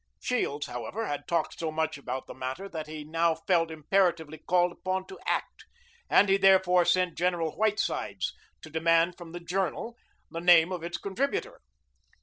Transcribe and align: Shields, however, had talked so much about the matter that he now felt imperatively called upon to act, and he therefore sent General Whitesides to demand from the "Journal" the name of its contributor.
Shields, 0.19 0.65
however, 0.65 1.05
had 1.05 1.27
talked 1.27 1.59
so 1.59 1.69
much 1.71 1.95
about 1.95 2.25
the 2.25 2.33
matter 2.33 2.67
that 2.67 2.87
he 2.87 3.03
now 3.03 3.35
felt 3.35 3.69
imperatively 3.69 4.39
called 4.39 4.71
upon 4.71 5.05
to 5.05 5.19
act, 5.27 5.65
and 6.09 6.27
he 6.27 6.37
therefore 6.37 6.85
sent 6.85 7.15
General 7.15 7.51
Whitesides 7.51 8.33
to 8.63 8.71
demand 8.71 9.15
from 9.15 9.31
the 9.31 9.39
"Journal" 9.39 9.95
the 10.31 10.41
name 10.41 10.71
of 10.71 10.81
its 10.81 10.97
contributor. 10.97 11.61